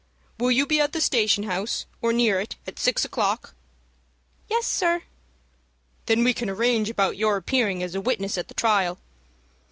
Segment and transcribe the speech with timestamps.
[0.39, 3.53] Will you be at the station house, or near it, at six o'clock?"
[4.49, 5.03] "Yes, sir."
[6.07, 8.97] "Then we can arrange about your appearing as a witness at the trial.